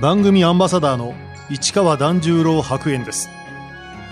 [0.00, 1.12] 番組アンバサダーの
[1.50, 3.28] 市川團十郎白猿です。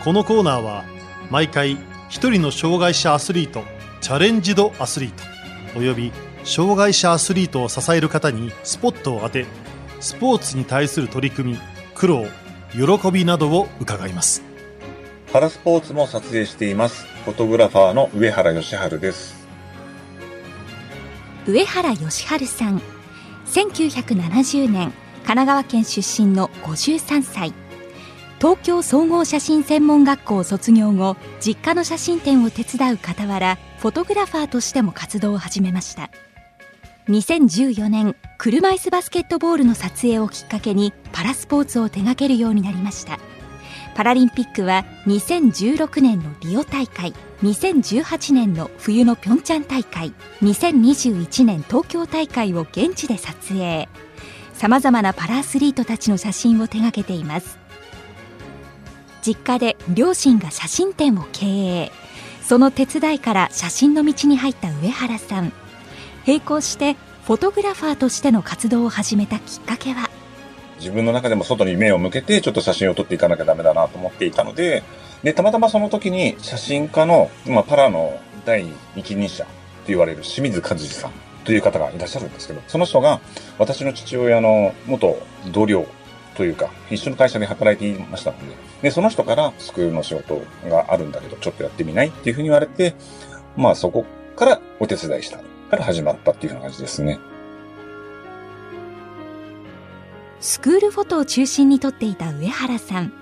[0.02, 0.84] このコーナーは
[1.30, 1.78] 毎回
[2.08, 3.62] 一人の障害者アスリート
[4.00, 5.22] チャレンジドアスリート
[5.78, 6.10] および
[6.42, 9.46] 障害者アスリートを支える方にスポットを当て
[10.00, 11.58] スポーツに対する取り組み
[11.94, 12.26] 苦労
[12.72, 14.42] 喜びなどを伺います。
[15.32, 17.06] パラスポーツも撮影しています。
[17.24, 19.46] フォトグラファーの上原義治です。
[21.46, 22.82] 上原義治さん
[23.46, 24.92] 1970年
[25.26, 27.52] 神奈川県出身の53歳。
[28.38, 36.10] 東京総合写真専門学校卒業後実家の写真展を手伝う傍らフォトグラファーとしても活動を始めました。
[37.08, 43.18] 2014年車椅子バスケットボールの撮影をきっかけにパラスポーツを手掛けるようになりました。
[43.96, 53.88] パラリンピックは2016年のリオ大会2018年の冬のピョンチャン大会2021年東京大会を現地で撮影。
[54.56, 57.58] さまざまなパラアスリートたちの写真を手掛けています。
[59.20, 61.92] 実家で両親が写真展を経営。
[62.42, 65.52] その手伝いから写真の道に入った上原さん。
[66.26, 70.08] 並行してフォトグラファーとしての活動を始めたきっかけは？
[70.78, 74.82] 自分の中でも外に目を向けてちょっと写真を撮っていかなきゃダメだなと思っていたので、
[75.22, 79.50] で、たまたまその時に写真家の、まあ、パラの第一人者と
[79.88, 81.10] 言われる清水和司さん
[81.46, 83.20] という方がいらっしゃるんですけど、その人が
[83.58, 85.16] 私の父親の元
[85.52, 85.86] 同僚
[86.34, 88.44] というか、一緒の会社で働いていましたので、
[88.82, 92.94] で、その人からスクールの仕事があるんだけど、ちょっとやってみないっていうふうに言われて、
[93.56, 97.18] まあそこからお手伝いしたから始まったっていうような感じですね。
[100.40, 103.12] スクールフォトを中心に撮っていた上原さん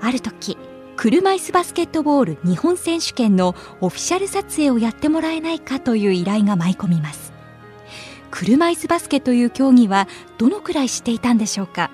[0.00, 0.58] ある時
[0.96, 7.29] 車椅子バスケットボール日本選手権のオフィシャル撮影をやってもらえないかという依頼が舞い込みます
[8.30, 11.90] 車椅子バスケという競技はどのくらい知っていたんでしょうか？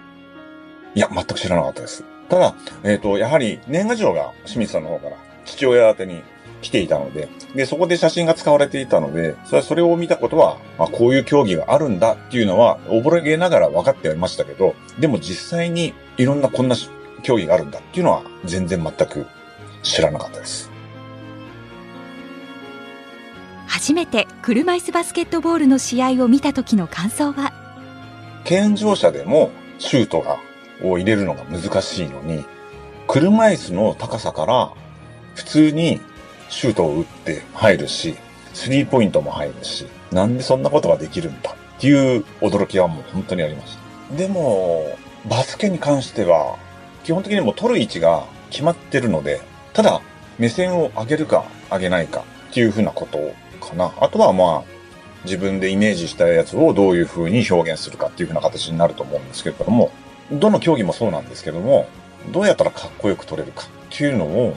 [0.94, 2.04] いや、全く知らなかったです。
[2.28, 6.22] ただ、えっ、と、やはり年賀状が清水さんの方から父親宛てに
[6.62, 16.76] 来ていたので、で、そこで写真が使われていたので、それそれを見たことは、まあ、こういう競技があるんだっていうのは、覚えげながら分かってはいましたけど、でも実際にいろんなこんな
[17.22, 19.26] 競技があるんだっていうのは、全然全く
[19.82, 20.70] 知らなかったです。
[23.86, 27.52] 初めて車椅子バスケットボールの試合を見た時の感想は？
[28.42, 30.38] 健常者でもシュートが
[30.82, 32.44] を入れるのが難しいのに、
[33.06, 34.72] 車椅子の高さから
[35.36, 36.00] 普通に
[36.48, 38.16] シュートを打って入るし、
[38.54, 43.78] スリーポイントも入るし、なんでそんなことができるんだっていう驚きはもう本当にありまし
[44.10, 44.16] た。
[44.16, 44.98] でも、
[45.30, 46.58] バスケに関しては、
[47.04, 49.40] 基本的にも取る位置が決まってるので、
[49.74, 50.00] ただ、
[50.40, 52.24] 目線を上げるか上げないか
[52.56, 53.92] っていうふうなことかな。
[54.00, 54.70] あとはまあ、
[55.24, 59.90] 自分でイメージしたやつをどういうふうに表現するかっていうふうな形になると思うんですけれども、
[60.32, 61.86] どの競技もそうなんですけども、
[62.32, 64.56] どうやったらかっこよく撮れるかっていうのを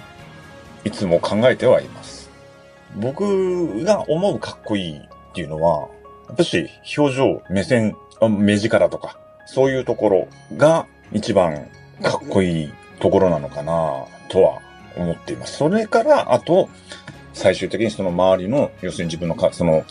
[0.86, 2.30] いつも考えてはいます。
[2.96, 5.02] 僕が思うかっこいいっ
[5.34, 5.90] ていうのは、
[6.30, 7.98] やっぱし表情、目線、
[8.30, 11.68] 目力とか、そういうところが一番
[12.02, 14.62] かっこいいところなのかなとは
[14.96, 15.58] 思っています。
[15.58, 16.70] それから、あと、
[17.40, 19.86] 最終的にその周りの、要するに自分のか、その、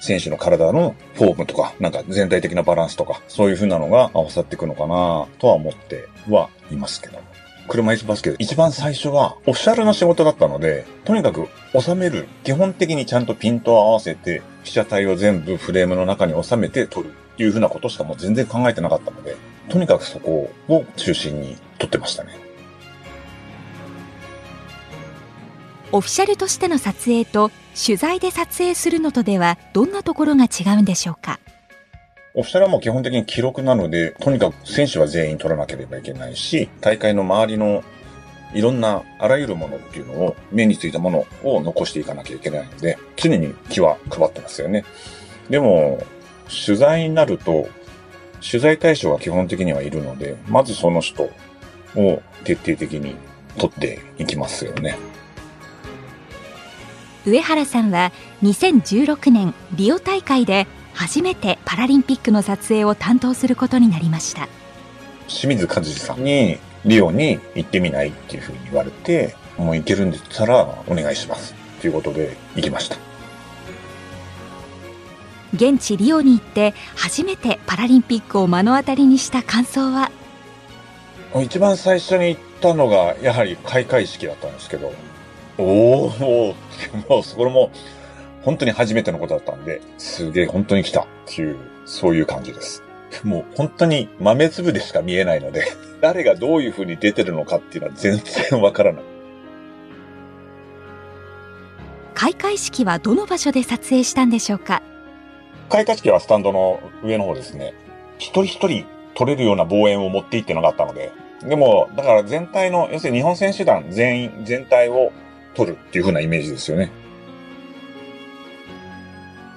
[0.00, 7.18] 選手の体のフォームとか、なんか全体的なバランスとか、そういう風なのが合わさっていくのかなとは思ってはいますけど。
[7.68, 11.48] 車椅子バスケ、一番最初はオフィシャルの仕事だったので、とにかく
[11.78, 12.26] 収める。
[12.42, 19.36] 基本的にちゃんとピントを合わせて、被写体を全部フレームの中に収めて撮るっていう風なことしかもう全然考えてなかったので、
[19.70, 22.43] とにかくそこを中心に撮ってましたね。
[25.94, 31.38] オフィシャルとしての撮影と取材で撮影するのとではどんなところが違うんでしょうか？
[32.34, 37.84] オフィシャルはもう基本的に記録なので、とにかく選手は全員取らなければいけないし、大会の周りの
[38.54, 44.84] いろんなあらゆるものっていうのを、目についたものを残していかなきゃいけないので、常に気は配ってますよね。
[45.48, 46.04] でも、
[46.66, 47.68] 取材になると、
[48.40, 51.30] 取材対象は基本的にはいるので、まずその人
[51.94, 53.14] を徹底的に
[53.58, 54.98] 取っていきますよね。
[57.26, 58.12] 上原さんは
[58.42, 64.48] 2016年リオ大会で初めてパラリンピックの撮影を担当することになりました。
[65.26, 71.54] 清水和司さんにリオに行ってみないっていうふうに言われてもう行けるんでったらお願いします。
[71.80, 72.96] ということで行きました。
[75.54, 80.10] 現地リオに行って初めてパラリンピックを目の当たりにした感想は？
[81.42, 84.92] 一番最初に行ったのがやはり開会式だったんですけど
[85.58, 86.54] おお
[87.08, 87.70] もうそれも
[88.42, 91.56] 本当に初めてのことだったんで、すげえ本当に来たっていう、
[91.86, 92.82] そういう感じです。
[93.22, 95.64] もう本当に豆粒でしか見えないので、
[96.02, 98.20] 誰がどういう風に出てるのかっていうのは全
[98.50, 99.02] 然わからない。
[102.14, 104.82] 開会式はどの場所で撮影したんでしょうか？
[105.70, 107.72] 開会式はスタンドの上の方ですね。
[108.18, 108.84] 一人一人
[109.14, 111.12] 取れるような望遠を持っていってなかったので。
[111.42, 115.12] でも、だから全体の、要するに日本選手団全員、全体を
[115.54, 116.90] 取るっていう風なイメージですよね。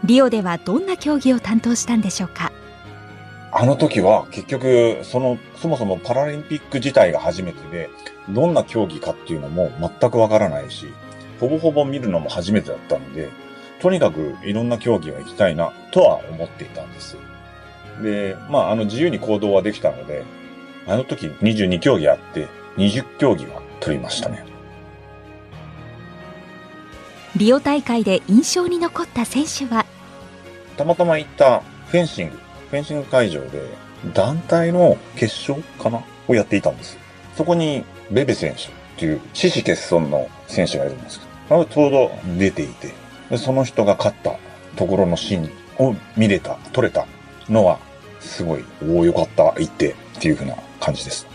[0.04, 2.52] リオではどんな競技を担当したんでしょうか？
[3.52, 7.90] あの時は結局、その、そもそもパラリンピック自体が初めてで、
[8.30, 10.86] どんな競技かっていうのも全くわからないし、
[11.40, 13.30] ほぼほぼ見るのも初めてだったので、
[13.82, 17.18] とにかくいろんな競技は行きたいなとは思っていたんです。
[18.02, 20.24] で、まあ、あの自由に行動はできたので、
[20.86, 22.48] あの時22競技あって
[22.78, 24.46] 20競技は取りましたね。
[27.38, 29.86] リオ大会で印象に残った選手は？
[30.76, 32.40] たまたま行ったフェンシング、
[32.72, 33.62] フェンシング会場で
[34.12, 36.04] 団体の決勝かな？
[36.28, 36.98] をやっていたんです。
[37.36, 38.66] そこにベベ選手っ
[38.98, 42.92] ていう獅子欠損の選手がいるんですけど、ちょうど出ていて、
[43.30, 44.40] でその人が勝った
[44.76, 47.06] ところのシーンを見れた、撮れた
[47.50, 47.78] のは、
[48.20, 51.28] すごい、おお、よかった、行ってっていう風な感じです。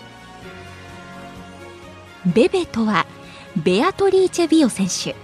[2.27, 3.07] ベベとは、
[3.57, 5.15] ベアトリーチェ・ビオ選手。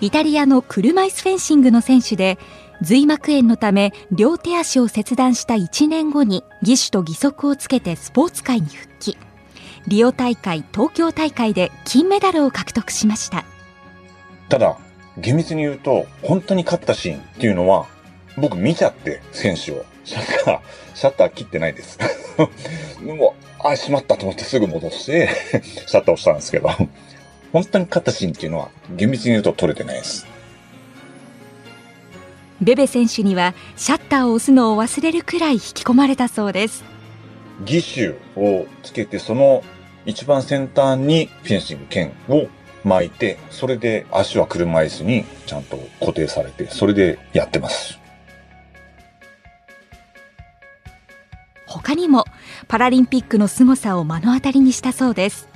[0.00, 2.38] イタリアの車椅子フェンシングの選手で、
[2.82, 9.16] 髄膜炎のため両手足を切断した1年後に義手と義足をつけてスポーツ界に復帰。
[9.86, 13.44] リオ大会、東京大会で金メダルを獲得しました。
[14.48, 14.78] ただ、
[15.18, 17.86] 厳密に言うと、本当に勝ったシーンっていうのは、
[18.36, 19.84] 僕見ちゃって、選手を。
[20.04, 20.60] シャッター、
[20.94, 21.98] シャッター切ってないです。
[23.02, 25.30] で も、あ、しまったと思ってすぐ戻して
[25.86, 26.68] シャッターをしたんですけど、
[27.54, 30.26] 本当に勝ったシーンっていうのは、厳密に言うと撮れてないです。
[32.60, 36.82] ベベ選手には、シャッターを押すのを忘れるくらい引き込まれたそうです。
[37.60, 39.62] 義手をつけて、その
[40.04, 42.48] 一番先端にフェンシング剣を
[42.82, 48.00] 巻いて、それで足は車椅子にちゃんと固定されて、それでやってます。
[51.68, 52.24] 他にも
[52.66, 55.53] パラリンピックの凄さを目の当たりにしたそうです。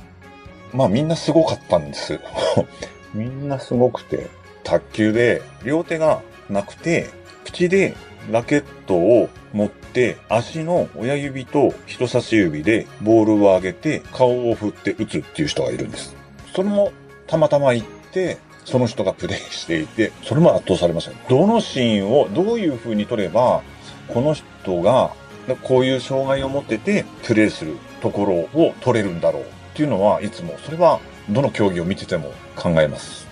[0.72, 2.18] まあみんなすごかったんです。
[3.14, 4.26] みんなすごくて、
[4.64, 7.08] 卓球で両手がなくて、
[7.44, 7.94] 口で
[8.30, 16.14] ラケットを持って足の親指と人差し指でボールを上げて顔を振って打つっていう人がいるんです。
[16.54, 16.92] それも
[17.26, 21.28] たまたま行って、その人がプレイしていて、それも圧倒されました。
[21.28, 23.62] どのシーンをどういう風に撮れば、
[24.08, 25.10] この人が
[25.56, 29.44] こういう障害を持っててプレイするところを撮れるんだろう
[29.78, 30.98] っていうのはいつも、それは
[31.30, 33.28] どの競技を見てても考えます。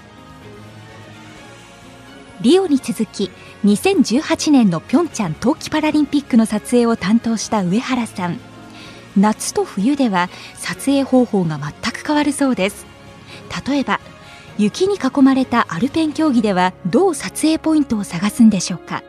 [2.40, 3.32] リオに続き
[3.64, 8.38] 2018年のピョンチャン冬季パラリンピックの撮影を担当した上原さん。
[9.16, 12.86] 夏と冬では撮影方法が全く変わるそうです。
[13.66, 13.98] 例えば
[14.56, 19.02] 雪に囲まれたアルペン競技ではどう撮影ポイントを探すんでしょうか？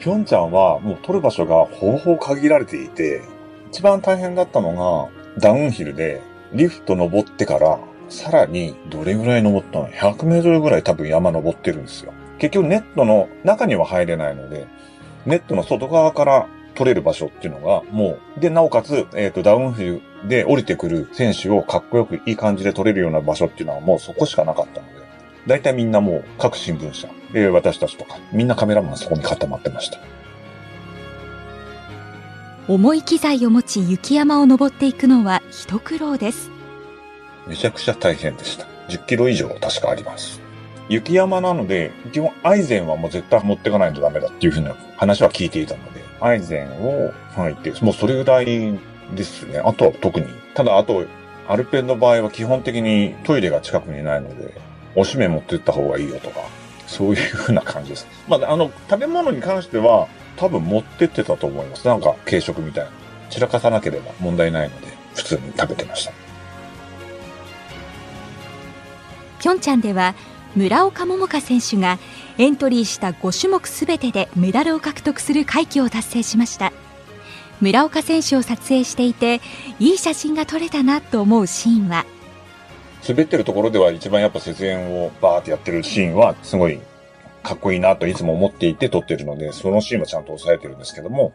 [0.00, 3.22] ピョンチャンはもう撮る場所がほぼほぼ限られていて
[3.70, 6.22] 一番大変だったのがダウンヒルで
[6.52, 7.78] リフト登ってから
[8.08, 12.12] さらにどれぐらい登ったの ?100 メートルぐらい多分山登ってるんですよ。
[12.38, 14.66] 結局ネットの中には入れないので、
[15.24, 24.92] ネットの外側から取れる場所っていうのが、もう、で、なおかつ、えっ、ー、と、ダウンヒルで降りてくる選手をかっこよくいい感じで取れるような場所っていうのはもうそこしかなかったので、
[25.46, 29.98] 大体みんなもう各新聞社、えー、私たちとか、みんなカメラマンそこに固まってました。
[32.68, 36.50] 重い機材を持ち雪山を登っていくのは一苦労です。
[37.46, 38.66] めちゃくちゃ大変でした。
[38.88, 40.40] 10キロ以上確かあります。
[40.88, 48.46] 雪山なので、基本アイゼンはもう絶対持ってかないとダメだっていうふうな話は聞いていたので、アイゼンを履いて、もうそれぐらい
[49.14, 49.60] ですね。
[49.60, 50.26] あとは特に。
[50.54, 51.04] ただ、あと、
[51.46, 54.52] アルペンの場合は基本的にトイレが近くにないので、
[54.96, 56.40] おしめ持ってった方がいいよとか、
[56.88, 58.08] そういうふうな感じです。
[58.26, 61.86] まあ、あの、食べ物に関しては、多分持ってってたと思います。
[61.86, 62.90] なんか軽食みたいな。
[63.30, 66.12] 散らかさなければ問題ないので、普通に食べてました。
[69.40, 70.14] ピョンチャンでは
[70.56, 71.98] 村岡桃佳選手が
[72.38, 76.72] エントリーした5種目すべてでメダルを獲得する快挙を達成しました
[77.60, 79.40] 村岡選手を撮影していて
[79.78, 82.06] いい写真が撮れたなと思うシーンは
[83.06, 86.80] 滑ってるところでは一番やっぱ雪煙をバーってやってるシーンはすごい
[87.46, 91.32] かっこいいなといつも思っていて撮ってるので、そのシーンはちゃんと抑えてるんですけども、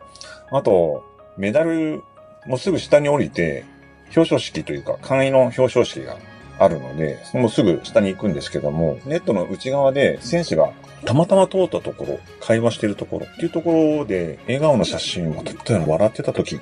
[0.51, 1.05] あと、
[1.37, 2.03] メダル
[2.45, 3.63] もすぐ下に降りて、
[4.07, 6.17] 表彰式というか、簡易の表彰式が
[6.59, 10.73] あるので、もうすぐ下に行くんですけども、ネットの内側で選手が
[11.05, 16.59] たまたま通ったところ、会話してるところっていうところで、笑顔の写真を撮ったような笑ってた時、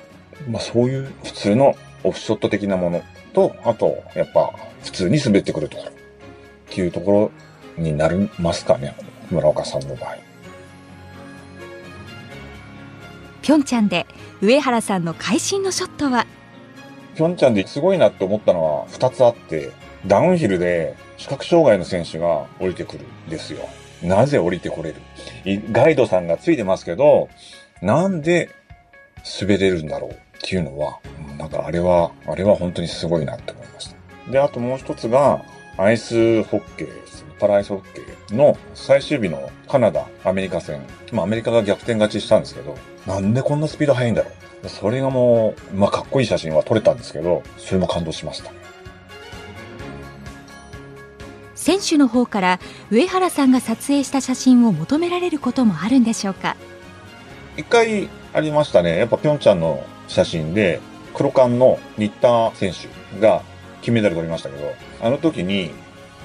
[0.48, 3.02] まあそういう普通のオフショット的なもの
[3.32, 4.52] と、あと、やっぱ
[4.84, 5.94] 普通に滑ってくるところっ
[6.68, 7.32] ていうとこ
[7.76, 8.94] ろになりますかね、
[9.30, 10.16] 村岡さんの場合。
[13.42, 14.06] ピョンチャンで
[14.42, 16.26] 上原さんの会心のショットは？
[17.14, 19.72] ピョンチャンですごいなって思ったのは2つあって、
[20.06, 23.68] ダウンヒルで視覚障害の選手が降りてくるんですよ。
[24.02, 24.94] なぜ降りてこれ
[25.44, 25.62] る？
[25.72, 27.28] ガイドさんがついてますけど、
[27.82, 28.50] なんで
[29.40, 30.10] 滑れるんだろう？
[30.12, 31.00] っていうのは、
[31.38, 34.30] なんかあれは、あれは本当にすごいなって思いました。
[34.30, 35.44] で、あともう一つが、
[35.76, 37.06] アイスホッケー
[37.40, 40.80] パラアイスホッケーの最終日のカナダ、アメリカ戦。
[41.10, 44.30] まあアメリカが逆転勝ちしたんですけど、なんでこんなスピード速いんだろ
[44.62, 48.52] うそれがもう、まあかっこいい写真は撮れたんですけど、それも感動しました。
[51.54, 56.56] 選手の方から上原さんが撮影した写真を求められることもあるんでしょうか？
[57.56, 58.98] 一回ありましたね。
[58.98, 60.80] やっぱぴょんちゃんの写真で、
[61.14, 63.42] 黒缶の新田選手が
[63.82, 65.70] 金メダル取りましたけど、あの時に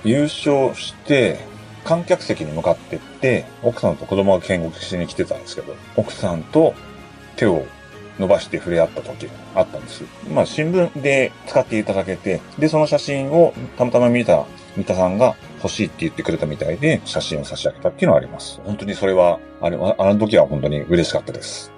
[0.06, 1.40] 優勝して、
[1.84, 6.74] 観客席に向かってって、奥さんと子供が見学しに来てたんですけど、奥さんと
[7.36, 7.66] 手を
[8.20, 10.04] 伸ばして触れ合った時があったんです。
[10.32, 14.46] まあ新聞で使っていただけて、で、その写真をたまたま見た
[14.78, 18.62] 三田さんが欲しいって言ってくれたみたいで、写真を差し上げたっていうのはあります。
[18.64, 21.72] 本当にそれは、あれ、あの時は本当に嬉しかったです。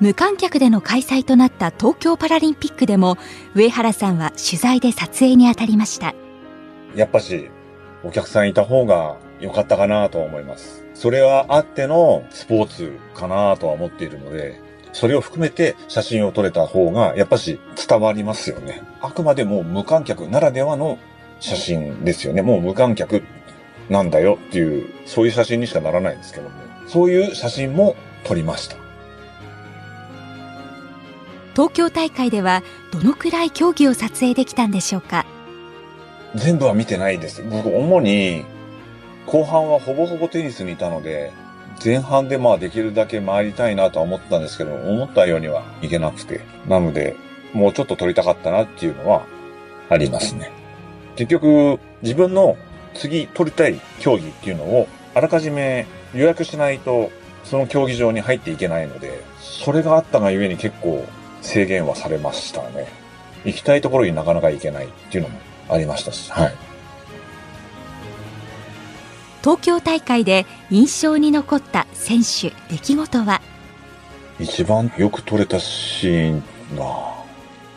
[0.00, 3.18] 無観客での開催となった東京パラリンピックでも、
[3.54, 6.14] 上原さんは取材で撮影に当たりました。
[6.94, 7.50] やっぱし、
[8.04, 10.84] お客さんいた方が良かったかなと思います。
[10.94, 14.60] それはあってのスポーツかなとは思っているので、
[14.92, 17.58] それを含めて写真を撮れた方が、やっぱし
[17.88, 18.82] 伝わりますよね。
[19.00, 20.98] あくまでも無観客ならではの
[21.40, 22.42] 写真ですよね。
[22.42, 23.22] もう無観客
[23.88, 26.54] なんだよっていう、そういう写真にしかならないんですけども、
[26.86, 28.76] そういう写真も撮りました。
[31.54, 35.26] 東京大会ではどのくらい競技を撮影できたんでしょうか？
[36.34, 37.42] 全部は見てないです。
[37.42, 38.44] 僕、主に、
[39.26, 41.32] 後半はほぼほぼテニスにいたので、
[41.84, 46.40] 前半でまあできるだけ回りたいなとは思ったんですけど、思ったようにはいけなくて。
[46.68, 47.16] なので、
[47.52, 49.24] もうちょっと撮りたかったなっていうのは
[49.90, 50.50] ありますね。
[51.16, 52.56] 結局、自分の
[52.94, 57.10] 次撮りたい競技っていうのをあらかじめ予約しないと
[57.44, 61.04] その競技場に入っていけないので、それがあったがゆえに結構
[61.42, 62.86] 制限はされましたね。
[63.44, 65.38] 行きたいところになかなか行けないっていうのも
[65.72, 66.54] ありましたし、はい。
[69.42, 73.40] 東京大会で印象に残った選手、出来事は？
[74.38, 76.42] 一番よく撮れたシーン
[76.76, 76.84] が、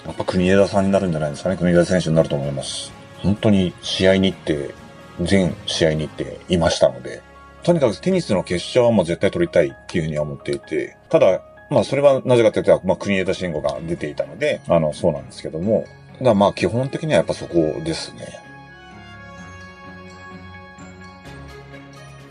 [0.05, 1.57] やっぱ国枝さんになるんじゃないですかね。
[1.57, 2.93] 国枝選手になると思います。
[3.23, 4.75] 本当に試合に行って、
[5.21, 7.21] 全試合に行っていましたので、
[7.63, 15.85] とにかくテニスの決勝はもう絶対取りたいっていうふうには思っていて、ただ、まあそれはなぜかというと、まあ国枝慎吾が出ていたので、あの、そうなんですけども、
[16.21, 18.39] だまあ基本的にはやっぱそこですね。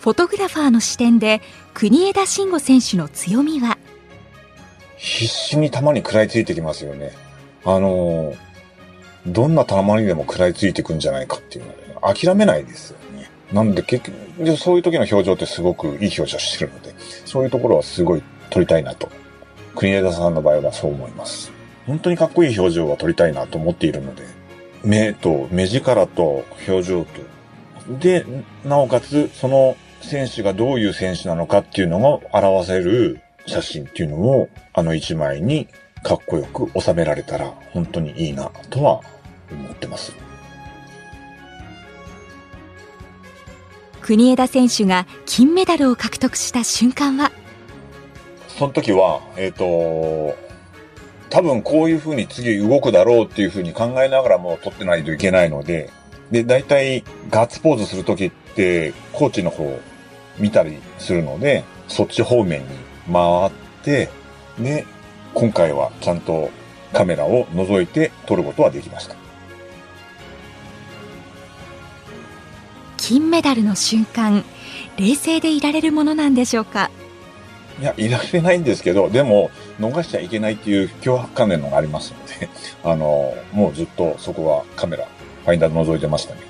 [0.00, 1.40] フォトグラファーの視点で
[1.72, 3.78] 国枝慎吾選手の強みは？
[4.96, 7.12] 必死に球に食らいついてきますよね。
[7.64, 8.34] あの、
[9.26, 11.72] どんな球にでも食らいついていくんじゃないかっていうの
[12.02, 13.30] は、諦めないですよね。
[13.52, 19.10] なんで結局、そういう時の表情ってすごくいい表情してるので、そういうところはすごい撮りたいなと。
[19.74, 21.50] 国枝さんの場合はそう思います。
[21.86, 24.22] 本当にかっこいい表情は撮りたいなと思っているので、
[24.84, 28.24] 目と、目力と表情と、で、
[28.64, 35.68] なおかつ、その選手がどういう選手なのかっていうのを表せる写真っていうのを、あの一枚に
[36.02, 39.00] かっこよく収められたら、本当にいいな、とは
[39.50, 40.14] 思ってます。
[44.00, 47.32] 国枝選手が金メダルを獲得した瞬間は？
[48.48, 50.36] その時は、えっ、ー、と、
[51.34, 55.90] 多分こういう風に次動くだろうっていう風に考えながらも撮ってないといけないので、
[56.30, 59.80] で、大体ガッツポーズする時って、コーチの方
[60.38, 62.66] 見たりするので、そっち方面に
[63.12, 63.50] 回っ
[63.82, 64.10] て、
[64.60, 64.86] で、
[65.34, 66.50] 今回はちゃんと
[66.92, 69.16] カメラを覗いて撮ることはできました。
[72.96, 74.44] 金メダルの瞬間、
[74.96, 76.92] 冷静でいられるものなんでしょうか？
[77.80, 79.50] いや、いられないんですけど、でも、
[79.80, 82.48] 逃しちゃいけないっていう脅迫観念のがありますので、
[82.84, 85.06] あの、もうずっとそこはカメラ、
[85.44, 86.40] ファインダーで覗いてましたね。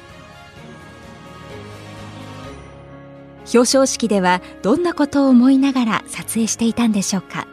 [3.52, 7.46] 表彰式ではどんなことを思いながら撮影していたんでしょうか？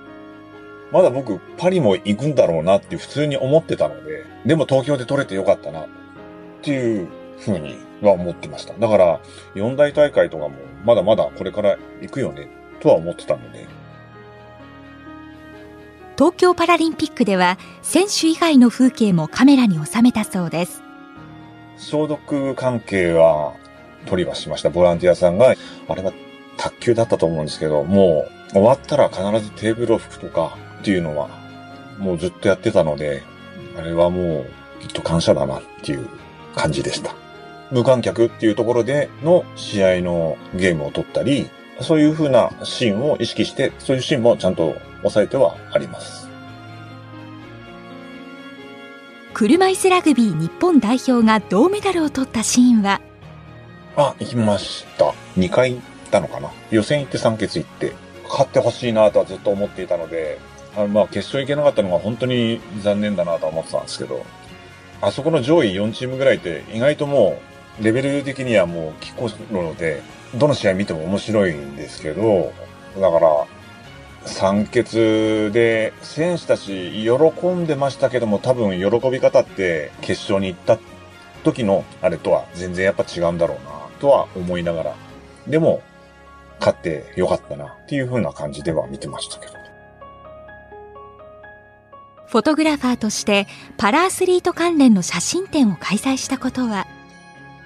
[0.92, 5.88] まだ僕、パリも行くんだろうなって普通に思ってたので、でも東京で撮れてよかったなっ
[6.62, 7.08] っていう
[7.40, 8.74] ふうには思ってました。
[8.76, 9.20] だから、
[9.56, 10.52] 四大大会とかも
[10.86, 12.48] まだまだこれから行くよね、
[12.82, 13.66] とは思ってたので。
[16.18, 20.84] 東京パラリンピックでは選手以外の風景もカメラに収めたそうです。
[21.78, 23.54] 消毒関係は
[24.06, 24.70] 取りはしました。
[24.70, 25.56] ボランティアさんが、
[25.88, 26.14] あれは
[26.58, 31.30] 卓球だったと思うんですけど、もう終わったら必ずテーブルを拭くとかっていうのは、
[31.98, 33.24] もうずっとやってたので、
[33.78, 34.46] あれはもう
[34.80, 36.08] きっと感謝だなっていう
[36.56, 37.16] 感じでした。
[37.72, 41.50] 無観客っていうところでの試合のゲームを取ったり、
[41.84, 46.30] そういう風なシーンを意識して、そういうシーンもちゃんと抑えてはあります。
[49.34, 53.02] 車椅子ラグビー日本代表が銅メダルを取ったシーンは？
[53.96, 55.14] あ、行きました。
[55.38, 56.52] 2回行ったのかな。
[56.70, 57.94] 予選行って3決行って、
[58.30, 60.40] 勝ってほしいなとはずっと思っていたので、
[60.76, 64.26] あのまあ決勝行けなかったのが本当に残念だなとは思ってたんですけど、
[65.02, 70.02] あそこの上位4チームぐらいって意外ともうレベル的にはもう拮抗するので、
[70.36, 72.54] どの試合見ても面白いんですけど、
[73.00, 73.46] だから、
[74.26, 80.78] 三決で選手たち喜んでましたけども多分喜び方って決勝に行った
[81.44, 84.96] 時のあれとは全然やっぱ違うんだろうなとは思いながら。
[85.48, 85.82] でも、
[86.60, 89.54] 勝ってよかったなっていう風な感じでは見てましたけど。
[92.28, 96.88] フォトグラファーとしてパラアスリート関連の写真展を開催したことは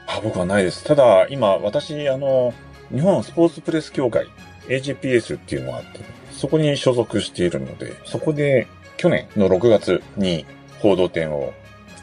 [0.08, 0.84] あ僕はないです。
[0.84, 2.54] ただ、今、私、あの、
[2.92, 4.28] 日本スポーツプレス協会、
[4.68, 10.46] AGPS っていうのがあって、そこに所属しているので、そこで去年の6月に
[10.80, 11.54] 報道展を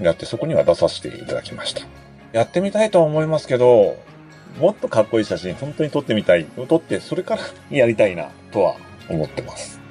[0.01, 1.83] やって、そこには出させていただきました。
[2.33, 3.97] やってみたいと思いますけど、
[4.59, 6.47] もっとかっこいい写真、本当に撮ってみたい。
[6.69, 8.77] 撮って、それからやりたいな、とは
[9.09, 9.82] 思ってます。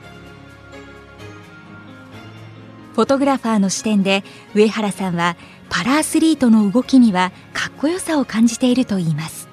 [2.94, 5.38] フォトグラファーの視点で上原さんは
[5.70, 9.52] パラアスリートの動きにはかっこよさを感じているといいます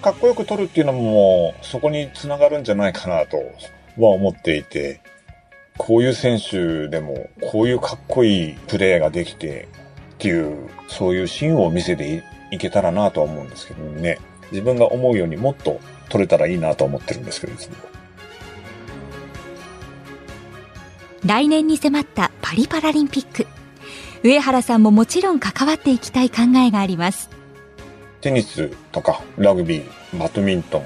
[0.00, 3.36] かっこよく撮るっていうのも、そこにつながるんじゃないかなと
[3.98, 5.00] は思っていて、
[5.76, 9.68] こういう選手でも、こういうかっこいいプレーができて
[10.14, 14.18] っていう、そういうシーンを見せていいけたらなとは思うんですけどね。
[14.52, 17.54] 自分が思うようにもっと撮れたらいいなと思ってるんですけど。
[21.26, 23.46] 来年に迫ったパリパラリンピック。
[24.22, 27.28] 上原さんももちろん関わっていきたい考えがあります。
[28.22, 30.82] テニスとか、ラグビー、バドミントン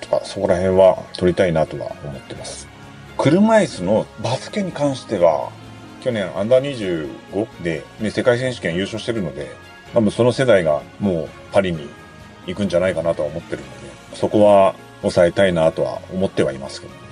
[0.00, 2.66] とか、そこら辺は撮りたいなとは思ってます。
[3.18, 5.50] 車椅子のバスケに関しては、
[6.00, 9.54] 去年アンダー25で、ね、世界選手権優勝してるので、
[9.92, 11.90] 多分その世代がもうパリに
[12.46, 17.05] 行くんじゃないかなとは思ってるので、そこは抑えたいなとは思ってはいますけど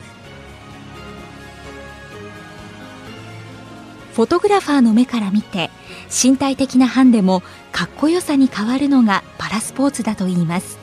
[4.14, 5.70] フォトグラファーの目から見て
[6.10, 10.78] 身体的なハンデもかっこよさに変わるのがパラスポーツだと言います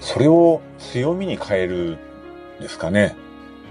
[0.00, 1.98] それを強みに変える
[2.60, 3.16] ですかね。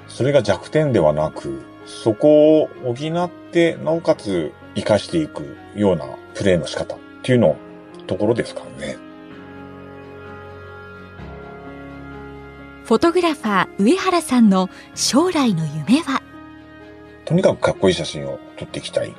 [0.07, 7.55] それが弱点ではなく、そこを補って、なおかつ活かしていくようなプレーの仕方っていうの
[8.07, 8.97] ところですからね。
[12.85, 16.22] フォトグラファー上原さんの将来の夢は？
[17.25, 19.13] とにかくかっこいい写真を撮っていきたい。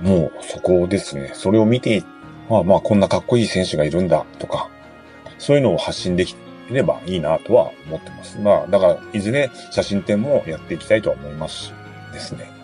[0.00, 1.32] もうそこですね。
[1.34, 2.02] それを見て、
[2.48, 4.70] まあまあこんなかっこいい選手がいるんだとか、
[5.38, 6.36] そういうのを発信でき
[6.70, 8.38] ればいいなとは思ってます。
[8.38, 11.72] まあだからいずれ写真展もやっていきたいとは思いますし
[12.12, 12.61] ですね。